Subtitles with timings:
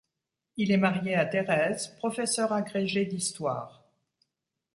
[0.57, 3.83] Il est marié à Thérèse, professeur agrégé d'histoire.